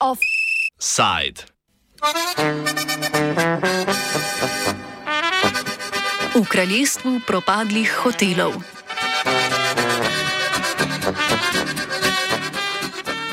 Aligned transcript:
Offside. 0.00 1.46
V 6.34 6.44
kraljestvu 6.48 7.20
propadlih 7.26 7.96
hotelov. 8.02 8.79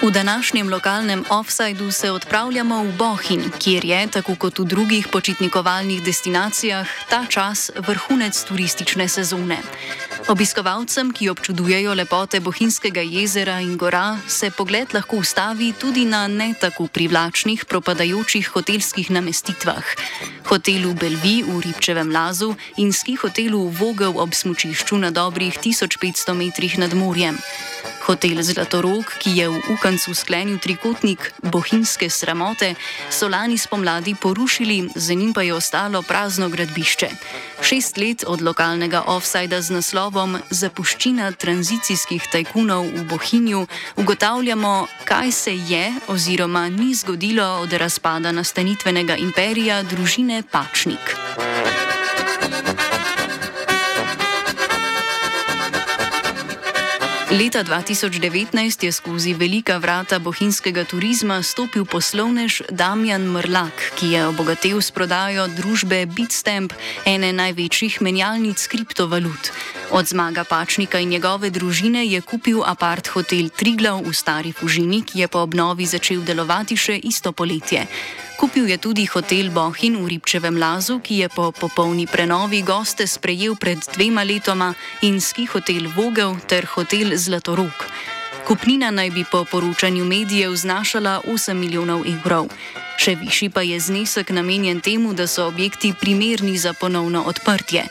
V 0.02 0.11
današnjem 0.11 0.70
lokalnem 0.70 1.23
offsajdu 1.30 1.91
se 1.91 2.11
odpravljamo 2.11 2.84
v 2.84 2.91
Bohin, 2.98 3.52
kjer 3.59 3.86
je, 3.86 4.07
tako 4.07 4.36
kot 4.36 4.59
v 4.59 4.66
drugih 4.66 5.07
počitnikovalnih 5.07 6.04
destinacijah, 6.04 6.88
ta 7.09 7.25
čas 7.30 7.71
vrhunec 7.88 8.44
turistične 8.44 9.08
sezone. 9.08 9.58
Obiskovalcem, 10.27 11.12
ki 11.12 11.30
občudujejo 11.30 11.94
lepote 11.94 12.39
Bohinjskega 12.39 13.02
jezera 13.02 13.59
in 13.59 13.77
gora, 13.77 14.17
se 14.27 14.52
pogled 14.52 14.94
lahko 14.94 15.17
ustavi 15.17 15.73
tudi 15.73 16.05
na 16.05 16.27
ne 16.27 16.53
tako 16.61 16.88
privlačnih 16.88 17.66
propadajočih 17.66 18.50
hotelskih 18.53 19.11
namestitvah. 19.11 19.84
Hotelu 20.45 20.94
Belvi 20.94 21.44
v 21.44 21.61
Ribčevem 21.66 22.11
lazu 22.11 22.53
in 22.77 22.94
ski 22.94 23.16
hotelu 23.16 23.67
Vogel 23.67 24.14
ob 24.20 24.34
smučišču 24.34 24.98
na 24.98 25.11
dobrih 25.11 25.58
1500 25.64 26.34
metrih 26.34 26.77
nad 26.77 26.94
morjem. 26.94 27.38
Hotel 28.07 28.39
Zlatorog, 28.39 29.03
ki 29.20 29.35
je 29.35 29.45
v 29.52 29.59
Ukancu 29.75 30.16
sklenil 30.16 30.63
trikotnik 30.63 31.34
bohinjske 31.43 32.07
sramote, 32.07 32.71
so 33.11 33.27
lani 33.27 33.57
spomladi 33.59 34.16
porušili, 34.16 34.89
za 34.95 35.13
njim 35.13 35.33
pa 35.33 35.43
je 35.43 35.53
ostalo 35.53 36.02
prazno 36.02 36.47
gradbišče. 36.49 37.09
Šest 37.61 37.97
let 37.97 38.23
od 38.27 38.41
lokalnega 38.41 39.03
offsajda 39.11 39.61
z 39.61 39.75
naslovom 39.75 40.38
Zapuščina 40.49 41.31
tranzicijskih 41.36 42.23
tajkunov 42.31 42.88
v 42.95 43.03
Bohinju 43.11 43.67
ugotavljamo, 43.99 44.88
kaj 45.03 45.31
se 45.31 45.55
je 45.55 45.92
oziroma 46.08 46.69
ni 46.69 46.95
zgodilo 46.95 47.59
od 47.59 47.73
razpada 47.73 48.31
nastanitvenega 48.31 49.19
imperija 49.19 49.83
družine 49.83 50.44
Pačnik. 50.52 51.17
Leta 57.28 57.59
2019 57.59 58.83
je 58.83 58.92
skozi 58.92 59.33
velika 59.33 59.78
vrata 59.78 60.20
bohinjskega 60.20 60.83
turizma 60.83 61.44
stopil 61.44 61.83
poslovnež 61.86 62.61
Damjan 62.72 63.28
Mrlak, 63.28 63.92
ki 64.00 64.11
je 64.16 64.28
obogatil 64.28 64.80
s 64.80 64.95
prodajo 64.95 65.48
družbe 65.52 66.05
Bitstamp, 66.05 66.72
ene 67.03 67.33
največjih 67.36 68.00
menjalnic 68.02 68.64
kriptovalut. 68.72 69.52
Od 69.91 70.07
zmaga 70.07 70.43
Pačnika 70.43 70.99
in 70.99 71.09
njegove 71.09 71.49
družine 71.49 72.05
je 72.07 72.21
kupil 72.21 72.59
apart 72.66 73.07
hotel 73.07 73.49
Triglav 73.49 74.02
v 74.03 74.13
Stari 74.13 74.52
Fužini, 74.52 75.02
ki 75.02 75.19
je 75.19 75.27
po 75.27 75.39
obnovi 75.39 75.85
začel 75.85 76.21
delovati 76.27 76.75
še 76.77 76.97
isto 77.03 77.31
poletje. 77.31 77.85
Kupil 78.38 78.67
je 78.67 78.77
tudi 78.77 79.05
hotel 79.05 79.49
Bohin 79.49 79.95
v 80.03 80.08
Ribčevem 80.08 80.59
lazu, 80.59 80.99
ki 80.99 81.23
je 81.23 81.30
po 81.30 81.52
popolni 81.52 82.03
prenovi 82.05 82.61
goste 82.61 83.08
sprejel 83.08 83.55
pred 83.55 83.80
dvema 83.95 84.27
letoma, 84.27 84.73
in 85.02 85.21
ski 85.21 85.47
hotel 85.47 85.88
Vogel 85.95 86.35
ter 86.47 86.67
hotel 86.75 87.15
Zlatorog. 87.15 87.88
Kupnina 88.43 88.91
naj 88.91 89.09
bi 89.09 89.23
po 89.23 89.45
poročanju 89.45 90.05
medijev 90.05 90.55
znašala 90.55 91.21
8 91.27 91.53
milijonov 91.53 92.03
evrov. 92.08 92.52
Še 92.99 93.15
višji 93.15 93.49
pa 93.49 93.63
je 93.63 93.80
znesek 93.80 94.30
namenjen 94.35 94.81
temu, 94.81 95.13
da 95.13 95.27
so 95.27 95.47
objekti 95.47 95.93
primerni 95.95 96.58
za 96.58 96.73
ponovno 96.73 97.23
odprtje. 97.23 97.88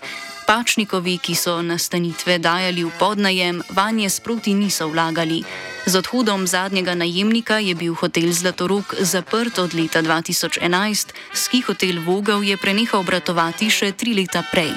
Pačnikovi, 0.47 1.19
ki 1.19 1.35
so 1.35 1.59
nastanitve 1.63 2.39
dajali 2.39 2.87
v 2.87 2.91
podnajem, 2.99 3.63
vanje 3.75 4.07
sproti 4.07 4.55
niso 4.55 4.87
vlagali. 4.87 5.43
Z 5.87 5.99
odhodom 5.99 6.47
zadnjega 6.47 6.95
najemnika 6.95 7.59
je 7.59 7.75
bil 7.75 7.95
hotel 7.99 8.31
Zlatorog 8.31 8.95
zaprt 9.01 9.59
od 9.59 9.75
leta 9.75 10.03
2011, 10.03 11.11
ski 11.35 11.61
hotel 11.67 11.99
Vogel 11.99 12.47
je 12.47 12.57
prenehal 12.57 13.03
obratovati 13.03 13.67
še 13.71 13.91
tri 13.99 14.15
leta 14.15 14.47
prej. 14.47 14.71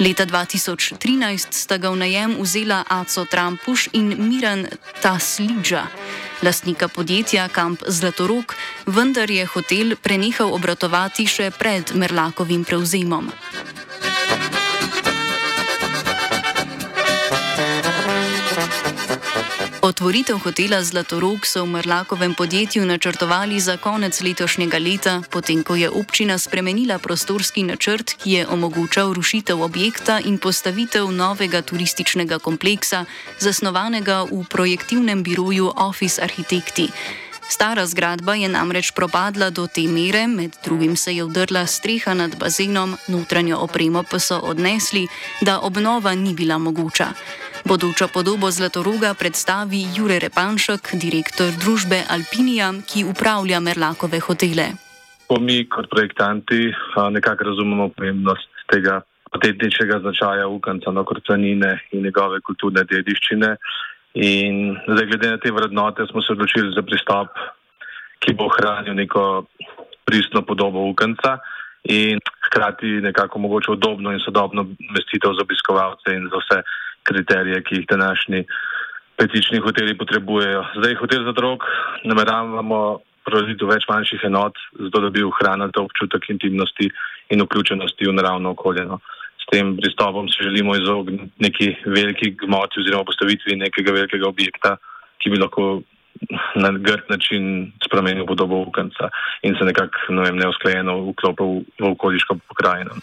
Leta 0.00 0.24
2013 0.24 0.96
sta 1.52 1.76
ga 1.76 1.92
v 1.92 2.00
najem 2.00 2.40
vzela 2.40 2.84
Aco 2.88 3.24
Trampuš 3.24 3.92
in 3.92 4.12
Miran 4.28 4.64
Taslidža, 5.00 5.88
lastnika 6.40 6.88
podjetja 6.88 7.48
Kamp 7.48 7.84
Zlatorog, 7.84 8.52
vendar 8.88 9.28
je 9.28 9.44
hotel 9.44 9.96
prenehal 9.96 10.52
obratovati 10.52 11.28
še 11.28 11.52
pred 11.52 11.92
Merlakovim 11.92 12.64
prevzemom. 12.64 13.32
Otvoritev 19.86 20.42
hotela 20.42 20.82
Zlatorog 20.82 21.46
so 21.46 21.62
v 21.62 21.78
Mrlakovem 21.78 22.34
podjetju 22.34 22.86
načrtovali 22.86 23.60
za 23.60 23.76
konec 23.76 24.18
letošnjega 24.20 24.78
leta, 24.78 25.22
potem 25.30 25.62
ko 25.62 25.76
je 25.78 25.90
občina 25.90 26.38
spremenila 26.38 26.98
prostorski 26.98 27.62
načrt, 27.62 28.18
ki 28.18 28.32
je 28.32 28.46
omogočal 28.50 29.14
rušitev 29.14 29.62
objekta 29.62 30.18
in 30.18 30.38
postavitev 30.42 31.06
novega 31.14 31.62
turističnega 31.62 32.38
kompleksa, 32.42 33.04
zasnovanega 33.38 34.26
v 34.26 34.42
projektivnem 34.50 35.22
biroju 35.22 35.70
Office 35.76 36.22
Architekti. 36.22 36.90
Stara 37.48 37.86
zgradba 37.86 38.34
je 38.34 38.48
namreč 38.48 38.90
propadla 38.90 39.50
do 39.50 39.66
te 39.66 39.86
mere, 39.86 40.26
med 40.26 40.56
drugim 40.64 40.96
se 40.96 41.14
je 41.14 41.24
vdrla 41.24 41.66
streha 41.66 42.14
nad 42.14 42.34
bazenom, 42.36 42.96
notranjo 43.06 43.58
opremo 43.58 44.02
pa 44.02 44.18
so 44.18 44.40
odnesli, 44.42 45.06
da 45.40 45.60
obnova 45.60 46.14
ni 46.14 46.34
bila 46.34 46.58
mogoča. 46.58 47.14
Bodočo 47.66 48.06
podobo 48.06 48.46
Zlatoroga 48.46 49.10
predstavi 49.18 49.82
Jure 49.90 50.22
Repanšek, 50.22 50.94
direktor 51.02 51.50
družbe 51.50 51.98
Alpinija, 52.14 52.70
ki 52.86 53.02
upravlja 53.10 53.58
Merlakove 53.58 54.20
hotele. 54.22 54.66
Ko 55.26 55.40
mi 55.42 55.66
kot 55.66 55.90
projektanti 55.90 56.70
nekako 57.10 57.48
razumemo 57.50 57.88
pomembnost 57.88 58.46
tega 58.70 59.00
etničnega 59.34 59.98
značaja 59.98 60.46
Ukanca, 60.46 60.94
no, 60.94 61.02
kot 61.02 61.26
canine 61.26 61.72
in 61.90 62.06
njegove 62.06 62.38
kulturne 62.46 62.86
dediščine. 62.86 63.50
In 64.14 64.78
zdaj, 64.86 65.06
glede 65.10 65.34
na 65.34 65.42
te 65.42 65.50
vrednote, 65.50 66.06
smo 66.06 66.22
se 66.22 66.38
odločili 66.38 66.70
za 66.70 66.86
pristop, 66.86 67.34
ki 68.22 68.38
bo 68.38 68.46
ohranil 68.46 68.94
neko 68.94 69.44
pristno 70.06 70.46
podobo 70.46 70.86
Ukanca 70.86 71.40
in 71.82 72.22
hkrati 72.46 73.02
nekako 73.02 73.42
mogoče 73.42 73.74
udobno 73.74 74.14
in 74.14 74.22
sodobno 74.22 74.68
mestitev 74.94 75.34
za 75.34 75.42
obiskovalce 75.42 76.14
in 76.14 76.30
za 76.30 76.38
vse 76.38 76.62
kriterije, 77.08 77.62
ki 77.62 77.80
jih 77.80 77.86
današnji 77.90 78.44
petični 79.16 79.58
hoteli 79.64 79.96
potrebujejo. 79.98 80.64
Zdaj, 80.76 80.94
hotel 80.94 81.24
za 81.24 81.32
drog 81.32 81.64
nameravamo 82.04 82.80
proizvoditi 83.26 83.64
v 83.64 83.74
več 83.74 83.88
manjših 83.88 84.24
enot, 84.28 84.58
zato 84.78 85.02
da 85.02 85.10
bi 85.10 85.24
ohranili 85.26 85.74
ta 85.74 85.82
občutek 85.82 86.28
intimnosti 86.30 86.90
in 87.34 87.42
vključenosti 87.42 88.08
v 88.08 88.14
naravno 88.14 88.52
okolje. 88.54 88.84
No. 88.86 89.00
S 89.42 89.50
tem 89.50 89.76
pristopom 89.76 90.28
se 90.28 90.44
želimo 90.46 90.76
izogniti 90.76 91.30
neki 91.38 91.74
veliki 91.86 92.30
gmoti 92.42 92.80
oziroma 92.80 93.04
postavitvi 93.04 93.56
nekega 93.56 93.92
velikega 93.92 94.28
objekta, 94.28 94.76
ki 95.22 95.30
bi 95.30 95.42
lahko 95.42 95.82
na 96.56 96.70
grd 96.72 97.10
način 97.10 97.72
spremenil 97.84 98.26
podobo 98.26 98.62
Ukanca 98.68 99.10
in 99.42 99.56
se 99.58 99.64
nekako 99.64 100.12
ne 100.18 100.32
neusklajeno 100.32 100.98
vklopil 101.10 101.62
v 101.80 101.90
okoliško 101.92 102.38
pokrajino. 102.48 102.94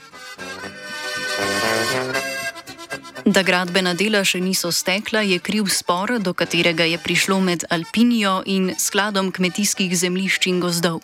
Da 3.24 3.40
gradbena 3.40 3.94
dela 3.96 4.20
še 4.28 4.42
niso 4.44 4.68
stekla, 4.76 5.22
je 5.24 5.38
kriv 5.40 5.70
spor, 5.72 6.12
do 6.20 6.34
katerega 6.36 6.84
je 6.84 6.98
prišlo 7.00 7.38
med 7.40 7.64
Alpinijo 7.72 8.42
in 8.44 8.74
skladom 8.76 9.32
kmetijskih 9.32 9.96
zemljišč 9.96 10.50
in 10.52 10.60
gozdov. 10.60 11.00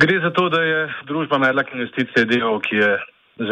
Gre 0.00 0.16
za 0.24 0.32
to, 0.32 0.46
da 0.48 0.62
je 0.64 0.80
družba 1.10 1.36
Medlak 1.36 1.68
investicije 1.76 2.24
del, 2.24 2.56
ki 2.64 2.80
je 2.80 2.90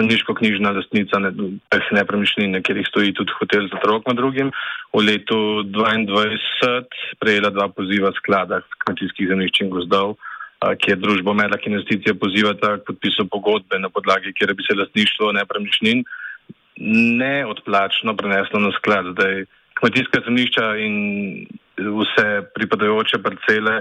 zemljiško-knjižna 0.01 0.73
lastnica 0.79 1.21
teh 1.69 1.93
nepremičnin, 1.93 2.57
kjer 2.65 2.81
jih 2.81 2.89
stoji 2.89 3.13
tudi 3.21 3.37
hotel 3.37 3.69
za 3.69 3.85
trok 3.85 4.09
med 4.09 4.17
drugim, 4.17 4.49
v 4.97 5.05
letu 5.05 5.41
2022 5.77 7.21
prejela 7.21 7.53
dva 7.53 7.69
poziva 7.69 8.17
sklada 8.17 8.65
kmetijskih 8.87 9.29
zemljišč 9.29 9.61
in 9.61 9.75
gozdov, 9.77 10.17
kjer 10.81 10.97
družbo 11.05 11.37
Medlak 11.37 11.69
investicije 11.69 12.17
pozivata 12.17 12.79
k 12.81 12.87
podpisu 12.89 13.29
pogodbe 13.29 13.77
na 13.77 13.93
podlagi, 13.93 14.33
kjer 14.33 14.57
bi 14.57 14.65
se 14.65 14.73
lastništvo 14.73 15.37
nepremičnin 15.37 16.07
neodplačno 17.21 18.17
preneslo 18.17 18.61
na 18.61 18.71
sklad. 18.79 19.07
Zdaj, 19.13 19.45
kmetijska 19.81 20.21
zemljišča 20.27 20.67
in 20.77 20.95
vse 21.77 22.27
pripadajoče 22.55 23.23
parcele 23.23 23.81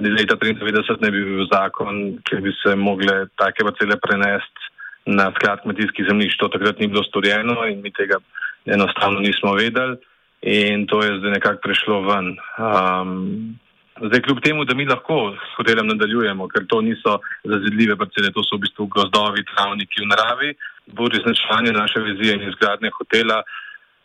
leta 0.00 0.36
1993 0.36 1.02
ne 1.02 1.10
bi 1.10 1.24
bil 1.24 1.46
zakon, 1.52 2.18
kjer 2.28 2.40
bi 2.42 2.52
se 2.62 2.74
mogle 2.76 3.26
take 3.40 3.64
parcele 3.64 3.96
prenesti 4.02 4.72
na 5.06 5.30
sklad 5.38 5.62
kmetijskih 5.62 6.06
zemljišč. 6.08 6.38
To 6.38 6.48
takrat 6.48 6.80
ni 6.80 6.90
bilo 6.90 7.02
storjeno 7.02 7.66
in 7.70 7.82
mi 7.82 7.92
tega 7.92 8.18
enostavno 8.66 9.20
nismo 9.20 9.54
vedeli 9.54 9.96
in 10.42 10.86
to 10.86 11.02
je 11.02 11.18
zdaj 11.18 11.30
nekako 11.30 11.60
prišlo 11.62 12.00
ven. 12.08 12.36
Um, 12.58 13.58
Zdaj, 13.96 14.20
kljub 14.22 14.40
temu, 14.44 14.64
da 14.68 14.74
mi 14.74 14.84
lahko 14.84 15.32
s 15.32 15.54
hotelem 15.56 15.86
nadaljujemo, 15.88 16.48
ker 16.52 16.66
to 16.68 16.82
niso 16.84 17.14
zazidljive 17.48 17.96
parcele, 17.96 18.28
to 18.28 18.42
so 18.44 18.58
v 18.58 18.66
bistvu 18.66 18.84
gozdovi, 18.92 19.44
travniki 19.54 20.02
v 20.02 20.08
naravi, 20.10 20.50
v 20.86 20.98
uresničevanju 21.02 21.72
naše 21.72 22.00
vizije 22.00 22.34
in 22.34 22.48
izgradnje 22.48 22.90
hotela 22.98 23.42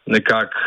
nekako 0.05 0.59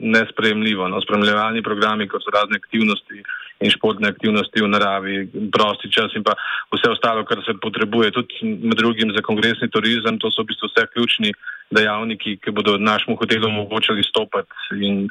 nespremljivo. 0.00 0.88
No, 0.88 1.00
spremljevalni 1.00 1.62
programi, 1.62 2.08
kot 2.08 2.24
so 2.24 2.30
razne 2.34 2.56
aktivnosti 2.56 3.22
in 3.60 3.70
športne 3.70 4.08
aktivnosti 4.08 4.62
v 4.62 4.68
naravi, 4.72 5.14
prosti 5.52 5.92
čas 5.92 6.14
in 6.16 6.24
pa 6.24 6.32
vse 6.72 6.90
ostalo, 6.90 7.24
kar 7.28 7.42
se 7.44 7.52
potrebuje, 7.62 8.10
tudi 8.16 8.56
med 8.64 8.78
drugim 8.80 9.12
za 9.12 9.20
kongresni 9.22 9.68
turizem, 9.68 10.18
to 10.18 10.30
so 10.32 10.42
v 10.42 10.48
bistvu 10.52 10.70
vse 10.70 10.86
ključni 10.94 11.32
dejavniki, 11.70 12.38
ki 12.40 12.56
bodo 12.56 12.78
našemu 12.78 13.16
hotelu 13.20 13.48
omogočali 13.48 14.02
stopati 14.02 14.80
in 14.80 15.08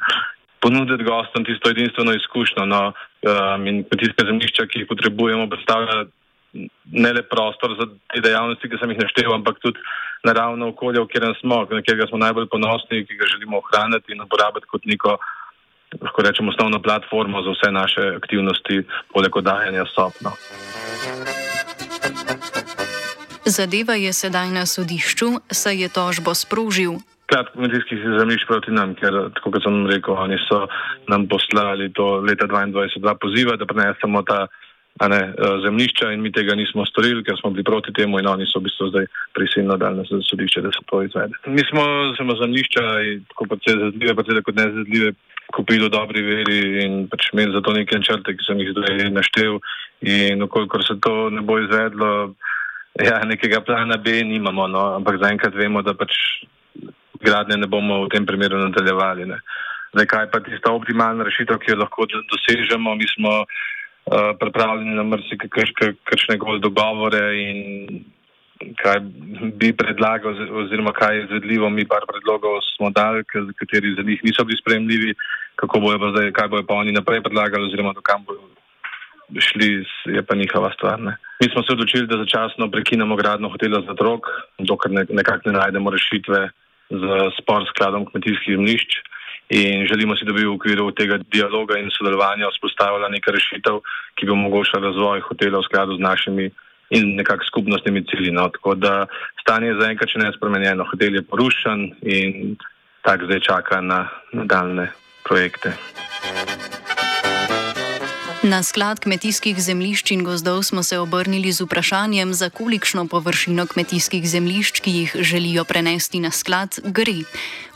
ponuditi 0.60 1.06
gostom 1.06 1.44
tisto 1.44 1.70
edinstveno 1.70 2.12
izkušnjo. 2.14 2.66
No, 2.66 2.82
um, 2.90 3.66
in 3.66 3.84
kmetijske 3.86 4.26
zemljišča, 4.26 4.66
ki 4.66 4.82
jih 4.82 4.90
potrebujemo, 4.90 5.46
predstavlja 5.48 6.04
ne 6.52 7.12
le 7.12 7.22
prostor 7.22 7.76
za 7.78 7.86
te 8.12 8.20
dejavnosti, 8.20 8.68
ki 8.68 8.78
sem 8.80 8.94
jih 8.94 9.02
naštel, 9.02 9.32
ampak 9.34 9.60
tudi 9.62 9.78
naravno 10.26 10.70
okolje, 10.74 11.00
v 11.00 11.10
katerem 11.10 11.34
smo, 11.40 11.62
na 11.70 11.82
katerega 11.82 12.08
smo 12.10 12.18
najbolj 12.18 12.48
ponosni, 12.50 13.04
ki 13.06 13.18
ga 13.20 13.30
želimo 13.30 13.62
ohraniti 13.62 14.12
in 14.12 14.22
uporabiti 14.24 14.66
kot 14.66 14.84
neko, 14.84 15.16
lahko 16.02 16.22
rečemo, 16.22 16.50
osnovno 16.50 16.82
platformo 16.82 17.42
za 17.42 17.54
vse 17.54 17.72
naše 17.72 18.06
aktivnosti, 18.16 18.82
poleg 19.14 19.36
oddajanja 19.36 19.86
sopno. 19.94 20.34
Zadeva 23.44 23.94
je 23.94 24.12
sedaj 24.12 24.50
na 24.54 24.66
sodišču, 24.66 25.40
saj 25.50 25.82
je 25.82 25.88
tožbo 25.88 26.34
sprožil. 26.34 27.00
Sklad 27.24 27.46
kmetijskih 27.54 27.98
zemljišč 28.18 28.44
proti 28.46 28.74
nam, 28.74 28.94
ker, 28.98 29.30
tako 29.38 29.54
kot 29.54 29.64
sem 29.64 29.86
rekel, 29.86 30.18
oni 30.18 30.38
so 30.44 30.66
nam 31.08 31.28
poslali 31.30 31.88
to 31.94 32.20
leta 32.26 32.46
2022 32.50 33.00
dva 33.00 33.14
poziva, 33.14 33.56
da 33.56 33.66
prenesemo 33.66 34.22
ta 34.26 34.46
ne, 35.08 35.20
eh, 35.32 35.56
zemljišča 35.64 36.12
in 36.12 36.20
mi 36.20 36.32
tega 36.32 36.54
nismo 36.54 36.84
storili, 36.86 37.24
ker 37.24 37.36
smo 37.40 37.50
bili 37.50 37.64
proti 37.64 37.92
temu 37.92 38.18
in 38.18 38.26
oni 38.28 38.46
so 38.46 38.60
v 38.60 38.68
bistvu 38.68 38.88
zdaj 38.90 39.06
prisilno 39.32 39.76
dali 39.80 39.96
na 39.96 40.04
sodišče, 40.04 40.60
da 40.60 40.72
se 40.72 40.84
to 40.86 41.02
izvede. 41.02 41.34
Mi 41.46 41.64
smo 41.70 41.82
samo 42.18 42.36
zemljišča, 42.36 42.82
tako 43.28 43.46
pa 43.48 43.56
se 43.64 43.76
zazljive, 43.84 44.14
pa 44.14 44.22
tudi 44.22 44.42
kot 44.42 44.56
nezazljive, 44.60 45.12
kupili 45.56 45.86
v 45.86 45.90
dobri 45.90 46.22
veri 46.22 46.60
in 46.84 47.08
pač 47.08 47.32
imeli 47.32 47.52
za 47.52 47.60
to 47.60 47.72
neke 47.72 48.02
črte, 48.02 48.36
ki 48.36 48.44
sem 48.46 48.60
jih 48.60 48.74
zdaj 48.76 49.10
naštel 49.10 49.58
in 50.00 50.42
okolikor 50.42 50.84
se 50.84 50.94
to 51.00 51.30
ne 51.30 51.40
bo 51.40 51.58
izvedlo, 51.58 52.34
ja, 53.00 53.24
nekega 53.24 53.60
plana 53.60 53.96
B 53.96 54.22
nimamo, 54.24 54.68
no, 54.68 54.84
ampak 55.00 55.20
zaenkrat 55.22 55.54
vemo, 55.54 55.82
da 55.82 55.94
pač 55.94 56.12
gradnje 57.20 57.56
ne 57.56 57.66
bomo 57.66 58.04
v 58.04 58.12
tem 58.12 58.26
primeru 58.26 58.58
nadaljevali. 58.58 59.26
Ne. 59.28 59.40
Zdaj, 59.94 60.06
kaj 60.06 60.30
pa 60.30 60.40
tista 60.44 60.72
optimalna 60.72 61.24
rešitev, 61.26 61.58
ki 61.58 61.72
jo 61.72 61.80
lahko 61.82 62.06
dosežemo, 62.06 62.94
mi 62.94 63.08
smo 63.16 63.44
pripravljeni 64.40 64.94
na 64.94 65.02
mrsikakršne 65.02 66.36
gol 66.38 66.58
dogovore 66.58 67.24
in 67.42 67.58
kaj 68.76 69.00
bi 69.60 69.72
predlagal 69.72 70.36
oziroma 70.62 70.92
kaj 70.92 71.16
je 71.16 71.24
izvedljivo, 71.24 71.70
mi 71.70 71.86
par 71.88 72.04
predlogov 72.08 72.60
smo 72.76 72.90
dali, 72.90 73.24
kateri 73.56 73.94
za 73.96 74.02
njih 74.02 74.20
niso 74.24 74.44
bili 74.44 74.58
spremljivi, 74.60 75.14
kako 75.56 75.80
bojo 75.80 75.98
pa 75.98 76.10
zdaj, 76.10 76.32
kaj 76.32 76.48
bojo 76.48 76.66
pa 76.68 76.74
oni 76.74 76.92
naprej 76.92 77.22
predlagali 77.22 77.66
oziroma 77.66 77.92
do 77.92 78.00
kam 78.00 78.24
bojo 78.24 78.40
šli, 79.38 79.84
je 80.06 80.22
pa 80.22 80.34
njihova 80.34 80.72
stvar. 80.74 81.00
Ne. 81.00 81.16
Mi 81.40 81.48
smo 81.52 81.62
se 81.62 81.72
odločili, 81.72 82.06
da 82.06 82.18
začasno 82.18 82.70
prekinemo 82.70 83.16
gradno 83.16 83.48
hotela 83.48 83.80
za 83.86 83.94
drog, 83.94 84.26
dokler 84.58 85.06
nekako 85.08 85.50
ne 85.50 85.58
najdemo 85.58 85.90
rešitve 85.90 86.50
za 86.90 87.16
spor 87.38 87.64
skladom 87.70 88.06
kmetijskih 88.06 88.56
zemljišč 88.56 88.90
in 89.50 89.86
želimo 89.86 90.16
si, 90.16 90.24
da 90.24 90.32
bi 90.32 90.44
v 90.46 90.54
okviru 90.54 90.90
tega 90.94 91.18
dialoga 91.32 91.78
in 91.78 91.90
sodelovanja 91.90 92.50
vzpostavila 92.54 93.08
neka 93.10 93.34
rešitev, 93.34 93.80
ki 94.14 94.26
bi 94.26 94.32
omogočila 94.32 94.82
razvoj 94.84 95.24
hotela 95.26 95.58
v 95.58 95.66
skladu 95.66 95.96
z 95.98 96.06
našimi 96.06 96.50
in 96.90 97.14
nekak 97.16 97.44
skupnostnimi 97.46 98.04
cilji. 98.06 98.30
No. 98.30 98.48
Tako 98.48 98.74
da 98.74 99.06
stanje 99.42 99.72
je 99.72 99.80
zaenkrat 99.82 100.10
še 100.10 100.22
nespremenjeno, 100.22 100.86
hotel 100.90 101.18
je 101.18 101.26
porušen 101.26 101.90
in 102.02 102.56
tak 103.02 103.26
zdaj 103.26 103.40
čaka 103.40 103.80
na 103.80 104.06
nadaljne 104.32 104.90
projekte. 105.26 105.74
Na 108.42 108.62
sklad 108.62 109.00
kmetijskih 109.00 109.58
zemljišč 109.60 110.10
in 110.10 110.24
gozdov 110.24 110.62
smo 110.62 110.82
se 110.82 110.98
obrnili 110.98 111.52
z 111.52 111.60
vprašanjem, 111.60 112.32
za 112.34 112.48
kolikšno 112.50 113.04
površino 113.06 113.66
kmetijskih 113.66 114.28
zemljišč, 114.28 114.80
ki 114.80 114.90
jih 114.90 115.16
želijo 115.20 115.64
prenesti 115.64 116.20
na 116.20 116.30
sklad, 116.30 116.78
gre. 116.84 117.20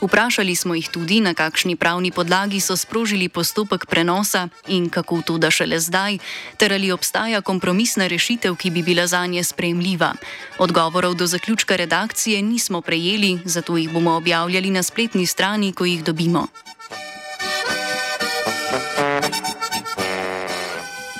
Vprašali 0.01 0.55
smo 0.55 0.75
jih 0.75 0.89
tudi, 0.89 1.19
na 1.21 1.33
kakšni 1.33 1.75
pravni 1.75 2.11
podlagi 2.11 2.59
so 2.59 2.77
sprožili 2.77 3.29
postopek 3.29 3.85
prenosa 3.85 4.47
in 4.67 4.89
kako 4.89 5.21
to 5.21 5.37
da 5.37 5.51
šele 5.51 5.79
zdaj, 5.79 6.17
ter 6.57 6.73
ali 6.73 6.91
obstaja 6.91 7.41
kompromisna 7.41 8.07
rešitev, 8.07 8.55
ki 8.55 8.69
bi 8.69 8.83
bila 8.83 9.07
za 9.07 9.25
nje 9.25 9.43
sprejemljiva. 9.43 10.13
Odgovorov 10.57 11.13
do 11.15 11.27
zaključka 11.27 11.75
redakcije 11.75 12.41
nismo 12.41 12.81
prejeli, 12.81 13.39
zato 13.45 13.77
jih 13.77 13.93
bomo 13.93 14.17
objavljali 14.17 14.69
na 14.69 14.83
spletni 14.83 15.25
strani, 15.25 15.73
ko 15.73 15.85
jih 15.85 16.03
dobimo. 16.03 16.47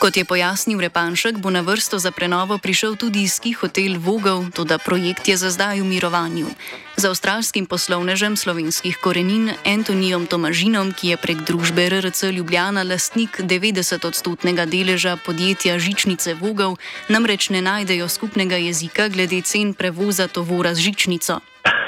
Kot 0.06 0.22
je 0.22 0.22
pojasnil 0.22 0.78
Repanšek, 0.86 1.42
bo 1.42 1.50
na 1.50 1.66
vrsto 1.66 1.98
za 1.98 2.13
prenovo 2.13 2.62
prišel 2.62 2.94
tudi 2.94 3.25
ski 3.25 3.57
hotel 3.57 3.98
Vogel, 3.98 4.54
tudi 4.54 4.78
projekt 4.78 5.25
je 5.25 5.34
za 5.34 5.50
zdaj 5.50 5.81
v 5.81 5.90
mirovanju. 5.90 6.46
Z 6.94 7.10
avstralskim 7.10 7.66
poslovnežem 7.66 8.38
slovenskih 8.38 9.02
korenin 9.02 9.57
Antonijom 9.66 10.30
Tomažinom, 10.30 10.94
ki 10.94 11.10
je 11.10 11.18
prek 11.18 11.42
družbe 11.50 11.90
RRC 11.90 12.38
Ljubljana 12.38 12.86
lastnik 12.86 13.42
90-odstotnega 13.42 14.69
deleža 14.69 15.18
podjetja 15.18 15.81
Žičnice 15.81 16.38
Vogel, 16.38 16.78
namreč 17.10 17.50
ne 17.50 17.66
najdejo 17.66 18.06
skupnega 18.06 18.62
jezika 18.62 19.10
glede 19.10 19.42
cen 19.42 19.74
prevoza 19.74 20.30
tovora 20.30 20.78
z 20.78 20.86
žičnico. 20.86 21.42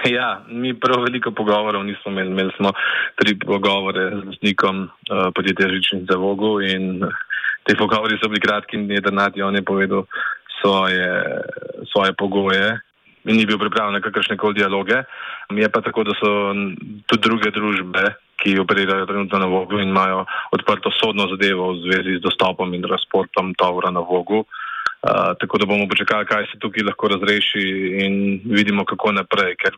Ja, 0.09 0.41
mi 0.49 0.73
prav 0.73 1.03
veliko 1.05 1.31
pogovorov 1.31 1.85
nismo 1.85 2.11
imeli. 2.11 2.33
Imeli 2.33 2.51
smo 2.57 2.71
tri 3.15 3.37
pogovore 3.39 4.09
z 4.09 4.25
lastnikom 4.25 4.89
uh, 4.89 5.29
podjetja 5.35 5.69
Žičnice 5.69 6.15
Vogel 6.15 6.61
in 6.65 7.05
Te 7.67 7.75
pogovori 7.75 8.15
so 8.17 8.29
bili 8.31 8.39
kratki 8.39 8.77
in 8.79 8.91
je 8.91 9.03
Dernati 9.03 9.41
on 9.43 9.55
je 9.55 9.61
povedal 9.61 10.05
svoje, 10.61 11.07
svoje 11.91 12.13
pogoje 12.13 12.79
in 13.27 13.35
ni 13.35 13.45
bil 13.45 13.59
pripravljen 13.59 13.99
na 13.99 14.01
kakršne 14.01 14.37
koli 14.37 14.55
dialoge. 14.55 15.03
Mi 15.51 15.61
je 15.61 15.69
pa 15.69 15.81
tako, 15.81 16.03
da 16.03 16.15
so 16.15 16.29
tudi 17.11 17.21
druge 17.21 17.51
družbe, 17.51 18.15
ki 18.39 18.59
operirajo 18.59 19.05
trenutno 19.05 19.39
na 19.39 19.49
Vogu 19.51 19.79
in 19.79 19.89
imajo 19.89 20.25
odprto 20.55 20.91
sodno 20.95 21.27
zadevo 21.27 21.73
v 21.73 21.81
zvezi 21.83 22.17
z 22.17 22.23
dostopom 22.23 22.73
in 22.73 22.85
transportom 22.85 23.53
tovora 23.59 23.91
na 23.91 23.99
Vogu. 23.99 24.45
Uh, 24.97 25.35
tako 25.39 25.57
da 25.57 25.65
bomo 25.65 25.87
počakali, 25.87 26.25
kaj 26.25 26.47
se 26.51 26.59
tukaj 26.59 26.87
lahko 26.87 27.07
razreši 27.07 27.63
in 28.05 28.13
vidimo, 28.45 28.85
kako 28.85 29.11
naprej. 29.11 29.55
Ker 29.59 29.75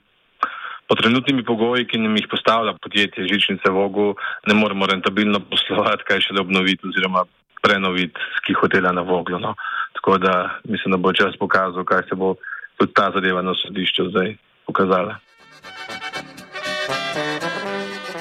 po 0.88 0.96
trenutnimi 0.96 1.44
pogoji, 1.44 1.88
ki 1.90 2.00
nam 2.02 2.16
jih 2.18 2.30
postavlja 2.30 2.78
podjetje 2.82 3.28
Žičnice 3.28 3.70
Vogu, 3.74 4.14
ne 4.48 4.54
moremo 4.54 4.86
rentabilno 4.86 5.42
poslovati, 5.50 6.06
kaj 6.08 6.22
šele 6.28 6.42
obnoviti 6.42 6.88
oziroma 6.88 7.26
prenoviti 7.62 8.20
ski 8.38 8.54
hotela 8.54 8.92
na 8.92 9.02
Voglu. 9.02 9.40
No. 9.40 9.56
Tako 9.94 10.18
da 10.18 10.50
mislim, 10.64 10.92
da 10.92 10.98
bo 10.98 11.14
čas 11.14 11.38
pokazal, 11.40 11.84
kaj 11.84 12.04
se 12.10 12.16
bo 12.16 12.36
tudi 12.78 12.94
ta 12.94 13.12
zadeva 13.14 13.42
na 13.42 13.54
sodišču 13.54 14.10
zdaj 14.10 14.36
pokazala. 14.66 15.20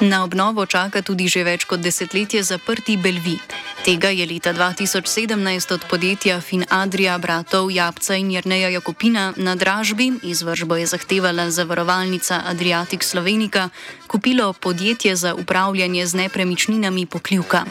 Na 0.01 0.25
obnovo 0.25 0.67
čaka 0.67 1.03
tudi 1.03 1.27
že 1.27 1.43
več 1.43 1.65
kot 1.67 1.83
desetletje 1.83 2.43
zaprti 2.43 2.95
Belvi. 2.97 3.39
Tega 3.83 4.11
je 4.11 4.27
leta 4.27 4.53
2017 4.55 5.75
od 5.75 5.83
podjetja 5.91 6.41
Finadria 6.41 7.19
bratov 7.19 7.71
Japca 7.71 8.15
in 8.15 8.31
Jrneja 8.31 8.69
Jakopina 8.69 9.33
na 9.37 9.55
dražbi, 9.55 10.13
izvržbo 10.23 10.77
je 10.77 10.87
zahtevala 10.87 11.51
zavarovalnica 11.51 12.43
Adriatic 12.47 13.03
Slovenika, 13.03 13.69
kupilo 14.07 14.53
podjetje 14.53 15.17
za 15.17 15.35
upravljanje 15.35 16.07
z 16.07 16.15
nepremičninami 16.15 17.07
Pokljuka. 17.07 17.65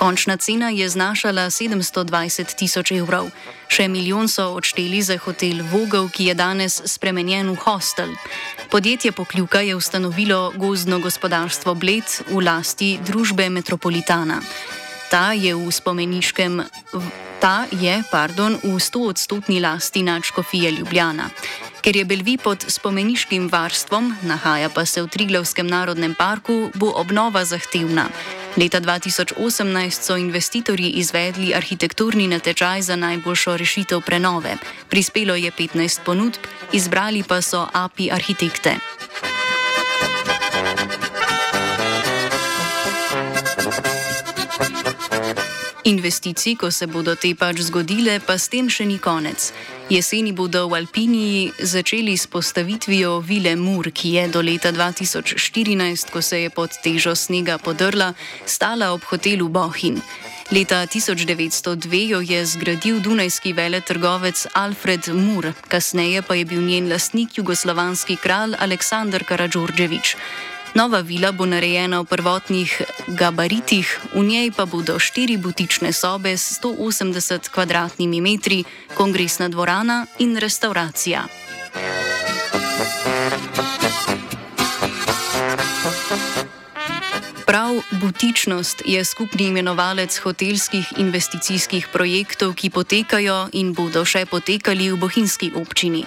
Končna 0.00 0.36
cena 0.36 0.70
je 0.70 0.88
znašala 0.88 1.50
720 1.52 2.54
tisoč 2.56 2.90
evrov. 2.96 3.26
Še 3.68 3.84
milijon 3.84 4.32
so 4.32 4.46
odšteli 4.56 5.02
za 5.04 5.18
hotel 5.20 5.60
Vogel, 5.68 6.08
ki 6.08 6.30
je 6.30 6.34
danes 6.34 6.80
spremenjen 6.88 7.50
v 7.52 7.60
hostel. 7.60 8.14
Podjetje 8.72 9.12
Pokljuka 9.12 9.60
je 9.60 9.76
ustanovilo 9.76 10.52
gozdno 10.56 11.02
gospodarstvo 11.04 11.74
Bled 11.76 12.08
v 12.32 12.40
lasti 12.40 12.96
družbe 13.04 13.50
Metropolitana. 13.52 14.40
Ta 15.12 15.36
je 15.36 15.52
v 15.52 15.68
spomeniškem. 15.68 16.64
Ta 17.44 17.68
je, 17.68 18.00
pardon, 18.08 18.56
v 18.56 18.80
100-odstotni 18.80 19.60
lasti 19.60 20.00
nadškofije 20.00 20.80
Ljubljana. 20.80 21.28
Ker 21.80 21.96
je 21.96 22.04
Belvi 22.04 22.36
pod 22.36 22.64
spomeniškim 22.68 23.48
varstvom, 23.48 24.12
nahaja 24.22 24.68
pa 24.68 24.84
se 24.84 25.02
v 25.02 25.08
Triglavskem 25.08 25.66
narodnem 25.66 26.14
parku, 26.14 26.68
bo 26.74 26.92
obnova 26.92 27.44
zahtevna. 27.44 28.04
Leta 28.56 28.80
2018 28.80 29.90
so 29.90 30.16
investitorji 30.16 30.90
izvedli 31.00 31.54
arhitekturni 31.54 32.26
natečaj 32.28 32.82
za 32.82 32.96
najboljšo 32.96 33.56
rešitev 33.56 34.00
prenove. 34.00 34.56
Prispelo 34.88 35.34
je 35.34 35.50
15 35.50 36.04
ponudb, 36.04 36.44
izbrali 36.72 37.22
pa 37.22 37.40
so 37.42 37.66
API 37.72 38.10
arhitekte. 38.12 38.76
Investicij, 45.90 46.54
ko 46.54 46.70
se 46.70 46.86
bodo 46.86 47.16
te 47.18 47.32
pač 47.34 47.64
zgodile, 47.66 48.20
pa 48.22 48.36
s 48.38 48.46
tem 48.46 48.68
še 48.70 48.84
ni 48.86 48.98
konec. 49.02 49.50
Jeseni 49.90 50.30
bodo 50.30 50.68
v 50.70 50.78
Alpiniji 50.78 51.66
začeli 51.66 52.14
s 52.14 52.30
postavitvijo 52.30 53.18
vile 53.18 53.56
Mur, 53.58 53.90
ki 53.90 54.12
je 54.14 54.24
do 54.30 54.38
leta 54.38 54.70
2014, 54.70 56.12
ko 56.14 56.22
se 56.22 56.44
je 56.46 56.50
pod 56.54 56.70
težo 56.84 57.16
snega 57.18 57.58
podrla, 57.58 58.14
stala 58.46 58.92
ob 58.94 59.02
hotelu 59.10 59.48
Bohin. 59.50 59.98
Leta 60.54 60.86
1902 60.86 62.06
jo 62.14 62.20
je 62.22 62.38
zgradil 62.46 63.02
dunajski 63.02 63.50
veletrgovec 63.52 64.46
Alfred 64.54 65.10
Mur, 65.10 65.50
kasneje 65.66 66.22
pa 66.22 66.38
je 66.38 66.44
bil 66.44 66.62
njen 66.62 66.86
lastnik 66.86 67.34
jugoslovanski 67.38 68.14
kralj 68.14 68.54
Aleksandr 68.62 69.26
Karadžordževič. 69.26 70.14
Nova 70.74 71.00
vila 71.02 71.32
bo 71.32 71.46
narejena 71.50 72.00
v 72.00 72.06
prvotnih 72.06 72.70
gabaritih, 73.10 74.14
v 74.14 74.22
njej 74.22 74.48
pa 74.54 74.70
bodo 74.70 75.02
štiri 75.02 75.34
butične 75.34 75.90
sobe 75.90 76.38
s 76.38 76.62
180 76.62 77.50
km2, 77.50 78.64
kongresna 78.94 79.48
dvorana 79.50 80.06
in 80.22 80.38
restauracija. 80.38 81.26
Prav 87.50 87.82
butičnost 87.90 88.82
je 88.86 89.04
skupni 89.04 89.50
imenovalec 89.50 90.18
hotelskih 90.18 90.86
investicijskih 91.02 91.88
projektov, 91.92 92.54
ki 92.54 92.70
potekajo 92.70 93.48
in 93.58 93.74
bodo 93.74 94.04
še 94.06 94.22
potekali 94.30 94.86
v 94.94 94.96
bohinjski 95.02 95.50
občini. 95.58 96.06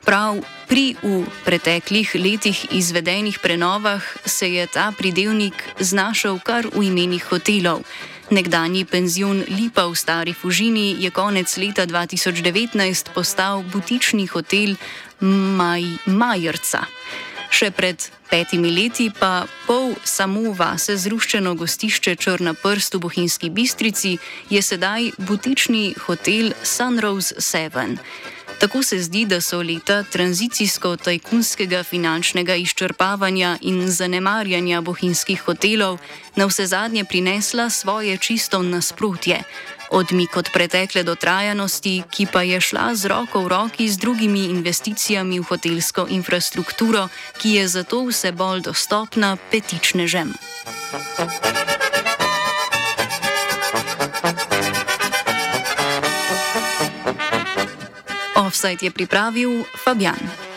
Prav 0.00 0.40
pri 0.68 0.96
v 1.02 1.28
preteklih 1.44 2.14
letih 2.14 2.72
izvedenih 2.72 3.38
prenovah 3.42 4.02
se 4.24 4.48
je 4.48 4.66
ta 4.66 4.92
pridevnik 4.98 5.54
znašel 5.80 6.38
kar 6.40 6.66
v 6.72 6.88
imenih 6.88 7.24
hotelov. 7.24 7.84
Nekdanji 8.30 8.84
penzion 8.84 9.44
Lipa 9.48 9.84
v 9.90 9.94
Stari 9.94 10.32
Fužini 10.32 10.96
je 10.98 11.10
konec 11.10 11.56
leta 11.56 11.86
2019 11.86 13.12
postal 13.14 13.62
butični 13.62 14.26
hotel 14.26 14.78
Maj 15.20 15.84
Majerca. 16.06 16.86
Še 17.50 17.74
pred 17.74 17.98
petimi 18.30 18.70
leti 18.70 19.10
pa 19.10 19.44
pol 19.66 19.98
samo 20.06 20.54
vase 20.54 20.94
zruščeno 20.96 21.58
gostišče 21.58 22.14
Črna 22.16 22.54
prst 22.54 22.94
v 22.94 23.02
Bohinjski 23.02 23.50
bistrici 23.50 24.16
je 24.48 24.62
sedaj 24.62 25.10
butični 25.18 25.98
hotel 26.06 26.54
Sunrose 26.62 27.34
7. 27.42 27.98
Tako 28.60 28.82
se 28.82 28.98
zdi, 29.02 29.24
da 29.24 29.40
so 29.40 29.62
leta 29.62 30.04
tranzicijsko-tajkunskega 30.12 31.82
finančnega 31.82 32.54
izčrpavanja 32.54 33.58
in 33.60 33.88
zanemarjanja 33.88 34.80
bohinjskih 34.80 35.40
hotelov 35.42 35.98
na 36.36 36.46
vse 36.46 36.66
zadnje 36.66 37.04
prinesla 37.04 37.70
svoje 37.70 38.16
čisto 38.16 38.62
nasprotje. 38.62 39.42
Odmik 39.90 40.36
od 40.36 40.50
pretekle 40.52 41.02
dotrajanosti, 41.02 42.02
ki 42.10 42.26
pa 42.32 42.42
je 42.42 42.60
šla 42.60 42.94
z 42.94 43.08
roko 43.08 43.40
v 43.40 43.48
roki 43.48 43.88
z 43.88 43.96
drugimi 43.96 44.44
investicijami 44.44 45.40
v 45.40 45.42
hotelsko 45.42 46.06
infrastrukturo, 46.10 47.08
ki 47.40 47.50
je 47.50 47.68
zato 47.68 48.04
vse 48.04 48.32
bolj 48.32 48.60
dostopna 48.60 49.36
petičnežem. 49.50 50.36
Offside 58.60 58.84
je 58.84 58.92
pripravil 58.92 59.64
Fabian. 59.72 60.49